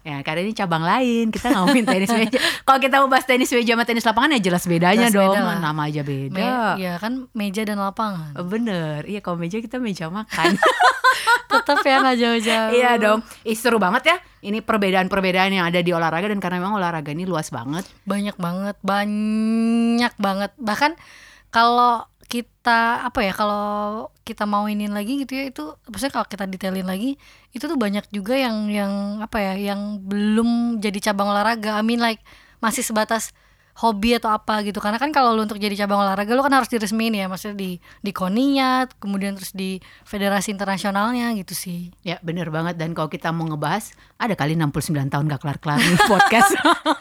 Ya, 0.00 0.22
karena 0.22 0.40
ini 0.40 0.54
cabang 0.54 0.80
lain. 0.80 1.28
Kita 1.28 1.52
ngomongin 1.52 1.84
tenis 1.84 2.08
meja. 2.08 2.38
Kalau 2.64 2.78
kita 2.78 2.96
mau 2.98 3.08
bahas 3.08 3.24
tenis 3.24 3.50
meja 3.50 3.74
sama 3.74 3.84
tenis 3.84 4.00
lapangan 4.02 4.32
ya 4.32 4.40
jelas 4.42 4.64
bedanya 4.64 5.04
Jelas 5.04 5.12
dong. 5.12 5.34
beda 5.34 5.40
lah. 5.42 5.58
Nama 5.60 5.82
aja 5.84 6.00
beda. 6.02 6.32
Me- 6.32 6.76
iya 6.78 6.92
kan 6.96 7.12
meja 7.30 7.60
dan 7.62 7.76
lapangan 7.76 8.32
Bener, 8.40 9.04
iya 9.04 9.18
kalau 9.18 9.36
meja 9.36 9.58
kita 9.58 9.76
meja 9.76 10.06
makan. 10.06 10.54
tetap 11.48 11.80
ya 11.82 11.96
nggak 12.04 12.18
jauh-jauh 12.20 12.70
iya 12.76 13.00
dong, 13.00 13.24
Ih, 13.42 13.56
seru 13.56 13.80
banget 13.80 14.12
ya. 14.12 14.16
Ini 14.38 14.62
perbedaan-perbedaan 14.62 15.50
yang 15.50 15.66
ada 15.66 15.82
di 15.82 15.90
olahraga 15.90 16.30
dan 16.30 16.38
karena 16.38 16.62
memang 16.62 16.78
olahraga 16.78 17.10
ini 17.10 17.26
luas 17.26 17.50
banget. 17.50 17.88
banyak 18.06 18.36
banget 18.38 18.76
banyak 18.84 20.12
banget 20.20 20.52
bahkan 20.60 20.94
kalau 21.48 22.04
kita 22.28 23.08
apa 23.08 23.24
ya 23.24 23.32
kalau 23.32 24.12
kita 24.28 24.44
mau 24.44 24.68
inin 24.68 24.92
lagi 24.92 25.24
gitu 25.24 25.32
ya 25.32 25.48
itu 25.48 25.64
maksudnya 25.88 26.12
kalau 26.12 26.28
kita 26.28 26.44
detailin 26.44 26.84
lagi 26.84 27.16
itu 27.56 27.64
tuh 27.64 27.80
banyak 27.80 28.04
juga 28.12 28.36
yang 28.36 28.68
yang 28.68 29.24
apa 29.24 29.40
ya 29.40 29.72
yang 29.72 30.04
belum 30.04 30.76
jadi 30.76 31.10
cabang 31.10 31.32
olahraga 31.32 31.80
I 31.80 31.82
mean 31.82 32.04
like 32.04 32.20
masih 32.60 32.84
sebatas 32.84 33.32
hobi 33.78 34.18
atau 34.18 34.34
apa 34.34 34.66
gitu. 34.66 34.82
Karena 34.82 34.98
kan 34.98 35.14
kalau 35.14 35.34
lu 35.38 35.46
untuk 35.46 35.62
jadi 35.62 35.74
cabang 35.78 36.02
olahraga 36.02 36.34
lu 36.34 36.42
kan 36.42 36.54
harus 36.54 36.66
diresmiin 36.66 37.14
ya 37.14 37.30
maksudnya 37.30 37.56
di 37.58 37.70
di 38.02 38.10
KONIA 38.10 38.90
kemudian 38.98 39.38
terus 39.38 39.54
di 39.54 39.78
federasi 40.02 40.50
internasionalnya 40.50 41.30
gitu 41.38 41.54
sih. 41.54 41.94
Ya 42.02 42.18
bener 42.20 42.50
banget. 42.50 42.74
Dan 42.74 42.92
kalau 42.92 43.06
kita 43.06 43.30
mau 43.30 43.46
ngebahas 43.46 43.94
ada 44.18 44.34
kali 44.34 44.58
69 44.58 45.14
tahun 45.14 45.24
gak 45.30 45.40
kelar-kelar 45.40 45.78
nih 45.78 45.98
podcast. 46.10 46.50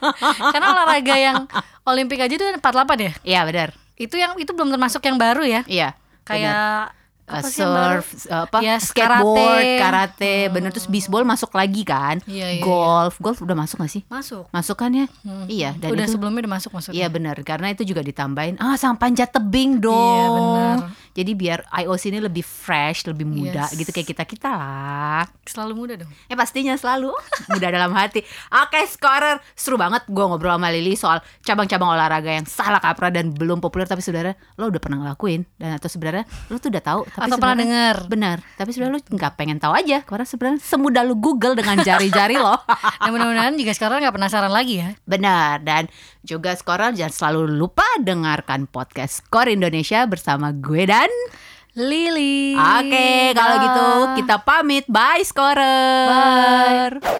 karena 0.53 0.67
olahraga 0.77 1.15
yang 1.17 1.49
olimpik 1.89 2.21
aja 2.21 2.37
tuh 2.37 2.47
48 2.61 2.61
ya? 3.01 3.13
Iya 3.25 3.41
bener, 3.49 3.69
itu 3.97 4.15
yang 4.15 4.37
itu 4.37 4.53
belum 4.53 4.69
termasuk 4.69 5.01
yang 5.01 5.17
baru 5.17 5.43
ya? 5.43 5.61
Iya. 5.65 5.97
kayak 6.27 6.91
apa 7.27 7.43
baru? 7.43 7.51
surf, 7.51 8.07
apa 8.25 8.57
Yes, 8.59 8.87
skateboard, 8.87 9.35
karate. 9.75 9.77
karate, 9.77 10.35
bener 10.47 10.71
terus 10.71 10.87
bisbol 10.87 11.21
masuk 11.21 11.51
lagi 11.51 11.83
kan, 11.83 12.23
Iya, 12.23 12.55
iya, 12.55 12.63
golf, 12.63 13.19
golf 13.19 13.37
udah 13.37 13.51
masuk 13.53 13.79
gak 13.79 13.91
sih? 13.91 14.03
masuk 14.07 14.47
Masuk 14.49 14.75
kan 14.75 14.89
ya? 14.89 15.11
Hmm. 15.21 15.43
Iya, 15.45 15.75
dan 15.75 15.91
udah 15.91 16.03
itu 16.03 16.13
sebelumnya 16.13 16.39
udah 16.41 16.53
masuk 16.53 16.71
maksudnya 16.71 16.95
Iya 16.95 17.07
benar, 17.07 17.35
karena 17.41 17.67
itu 17.69 17.83
juga 17.83 17.99
ditambahin 17.99 18.55
ah 18.57 18.73
sama 18.73 18.95
panjat 18.97 19.27
tebing 19.29 19.77
dong. 19.77 19.91
Iya, 19.91 20.27
benar. 20.31 20.77
Jadi 21.11 21.31
biar 21.33 21.59
IOC 21.75 22.03
ini 22.07 22.19
lebih 22.21 22.41
fresh, 22.41 23.03
lebih 23.05 23.25
muda 23.25 23.65
Yes. 23.65 23.73
gitu 23.75 23.89
kayak 23.89 24.07
kita 24.07 24.23
kita 24.23 24.49
lah. 24.49 25.25
selalu 25.43 25.73
muda 25.75 25.93
dong 25.97 26.11
Ya 26.25 26.35
pastinya 26.35 26.73
selalu 26.73 27.09
muda 27.51 27.67
dalam 27.67 27.91
hati. 27.91 28.21
Oke, 28.55 28.85
scorer 28.85 29.41
seru 29.51 29.75
banget 29.75 30.05
gue 30.05 30.21
ngobrol 30.21 30.53
sama 30.53 30.69
Lili 30.69 30.93
soal 30.93 31.17
cabang-cabang 31.41 31.89
olahraga 31.89 32.31
yang 32.31 32.45
salah 32.45 32.77
kaprah 32.77 33.09
dan 33.09 33.31
belum 33.31 33.57
populer 33.57 33.83
tapi 33.83 33.99
saudara 33.99 34.31
lo 34.55 34.69
udah 34.69 34.77
pernah 34.77 35.01
ngelakuin 35.01 35.41
dan 35.55 35.75
atau 35.75 35.89
sebenarnya 35.89 36.21
lo 36.47 36.55
tuh 36.55 36.69
udah 36.69 36.83
tahu 36.85 37.01
tapi 37.17 37.33
Atau 37.33 37.41
pernah 37.41 37.57
dengar? 37.57 37.95
Benar. 38.05 38.37
Tapi 38.61 38.69
sebenarnya 38.69 39.01
lu 39.01 39.17
nggak 39.17 39.33
pengen 39.33 39.57
tahu 39.57 39.73
aja. 39.73 40.05
Karena 40.05 40.25
sebenarnya 40.29 40.61
semudah 40.61 41.01
lu 41.01 41.17
Google 41.17 41.57
dengan 41.57 41.81
jari-jari 41.81 42.37
lo. 42.37 42.53
Dan 43.01 43.09
mudah-mudahan 43.09 43.57
juga 43.57 43.73
sekarang 43.73 44.05
nggak 44.05 44.13
penasaran 44.13 44.53
lagi 44.53 44.85
ya. 44.85 44.93
Benar. 45.09 45.65
Dan 45.65 45.89
juga 46.21 46.53
sekarang 46.53 46.93
jangan 46.93 47.13
selalu 47.17 47.57
lupa 47.57 47.89
dengarkan 47.97 48.69
podcast 48.69 49.25
Skor 49.25 49.49
Indonesia 49.49 50.05
bersama 50.05 50.53
gue 50.53 50.85
dan 50.85 51.09
Lily. 51.73 52.53
Oke, 52.53 53.33
kalau 53.33 53.55
gitu 53.65 53.87
kita 54.21 54.35
pamit. 54.45 54.85
Bye 54.85 55.25
Skorer. 55.25 57.01
Bye. 57.01 57.17